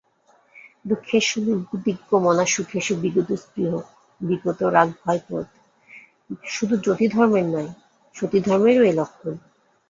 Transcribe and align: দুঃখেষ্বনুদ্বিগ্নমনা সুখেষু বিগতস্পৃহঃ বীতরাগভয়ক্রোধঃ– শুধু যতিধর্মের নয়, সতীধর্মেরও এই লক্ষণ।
দুঃখেষ্বনুদ্বিগ্নমনা 0.85 2.45
সুখেষু 2.47 2.93
বিগতস্পৃহঃ 3.01 3.75
বীতরাগভয়ক্রোধঃ– 4.21 5.55
শুধু 6.49 6.75
যতিধর্মের 6.85 7.45
নয়, 7.45 7.71
সতীধর্মেরও 8.15 8.83
এই 8.83 8.95
লক্ষণ। 8.99 9.33